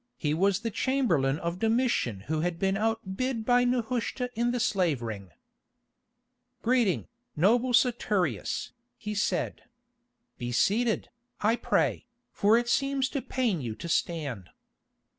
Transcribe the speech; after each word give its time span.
He 0.17 0.33
was 0.33 0.61
the 0.61 0.71
chamberlain 0.71 1.37
of 1.37 1.59
Domitian 1.59 2.21
who 2.21 2.41
had 2.41 2.57
been 2.57 2.75
outbid 2.75 3.45
by 3.45 3.65
Nehushta 3.65 4.31
in 4.33 4.49
the 4.49 4.59
slave 4.59 4.99
ring. 5.03 5.29
"Greeting, 6.63 7.07
noble 7.35 7.71
Saturius," 7.71 8.71
he 8.97 9.13
said. 9.13 9.65
"Be 10.39 10.51
seated, 10.51 11.11
I 11.41 11.55
pray, 11.55 12.07
for 12.31 12.57
it 12.57 12.67
seems 12.67 13.09
to 13.09 13.21
pain 13.21 13.61
you 13.61 13.75
to 13.75 13.87
stand." 13.87 14.49